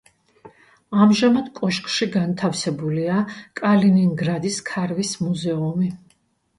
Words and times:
ამჟამად 1.05 1.51
კოშკში 1.59 2.09
განთავსებულია 2.17 3.21
კალინინგრადის 3.63 4.61
ქარვის 4.75 5.17
მუზეუმი. 5.25 5.97